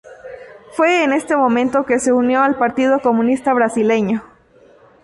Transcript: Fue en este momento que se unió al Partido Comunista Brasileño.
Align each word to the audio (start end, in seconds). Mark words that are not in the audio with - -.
Fue 0.73 1.03
en 1.03 1.13
este 1.13 1.35
momento 1.37 1.85
que 1.85 1.99
se 1.99 2.11
unió 2.11 2.41
al 2.41 2.57
Partido 2.57 2.99
Comunista 3.01 3.53
Brasileño. 3.53 4.23